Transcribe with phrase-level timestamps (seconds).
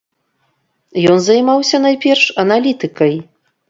[1.13, 3.19] Ён займаўся найперш аналітыкай.